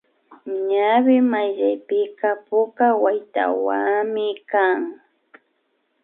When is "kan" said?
4.51-4.79